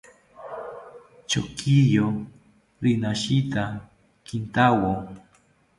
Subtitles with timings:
[1.29, 2.07] Chokiyo
[2.83, 3.63] rinashita
[4.25, 4.91] kintawo